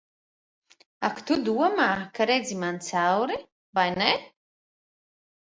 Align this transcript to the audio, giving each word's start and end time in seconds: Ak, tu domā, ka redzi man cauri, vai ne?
Ak, 1.09 1.19
tu 1.27 1.37
domā, 1.49 1.89
ka 2.15 2.27
redzi 2.31 2.57
man 2.65 2.81
cauri, 2.89 3.39
vai 3.81 3.87
ne? 4.01 4.11